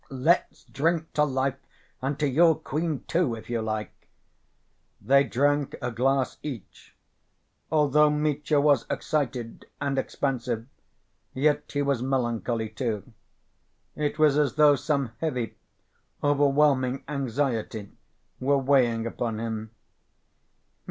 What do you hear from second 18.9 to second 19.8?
upon him.